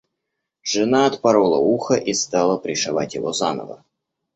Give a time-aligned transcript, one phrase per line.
[0.65, 3.85] Жена отпорола ухо и стала пришивать его заново.